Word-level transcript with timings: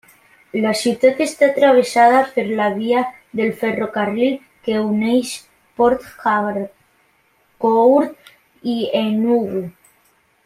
La 0.61 0.69
ciutat 0.77 1.19
està 1.25 1.49
travessada 1.57 2.21
per 2.37 2.45
la 2.59 2.69
via 2.77 3.03
de 3.41 3.47
ferrocarril 3.59 4.33
que 4.69 4.79
uneix 4.95 5.35
Port 5.81 6.09
Harcourt 6.33 8.33
i 8.77 8.79
Enugu. 9.05 9.63